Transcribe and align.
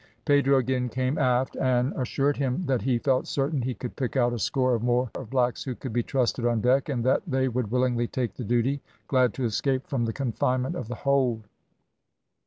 Pedro 0.25 0.57
again 0.57 0.89
came 0.89 1.15
aft, 1.19 1.55
and 1.57 1.93
assured 1.93 2.35
him 2.35 2.63
that 2.65 2.81
he 2.81 2.97
felt 2.97 3.27
certain 3.27 3.61
he 3.61 3.75
could 3.75 3.95
pick 3.95 4.17
out 4.17 4.33
a 4.33 4.39
score 4.39 4.73
or 4.73 4.79
more 4.79 5.11
of 5.13 5.29
blacks 5.29 5.63
who 5.63 5.75
could 5.75 5.93
be 5.93 6.01
trusted 6.01 6.43
on 6.43 6.59
deck, 6.59 6.89
and 6.89 7.03
that 7.03 7.21
they 7.27 7.47
would 7.47 7.69
willingly 7.69 8.07
take 8.07 8.33
the 8.33 8.43
duty, 8.43 8.81
glad 9.07 9.31
to 9.35 9.43
escape 9.45 9.85
from 9.85 10.05
the 10.05 10.11
confinement 10.13 10.75
of 10.75 10.87
the 10.87 10.95
hold. 10.95 11.43